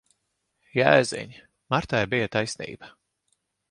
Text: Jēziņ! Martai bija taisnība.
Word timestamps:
Jēziņ! 0.77 1.37
Martai 1.77 2.03
bija 2.17 2.35
taisnība. 2.41 2.95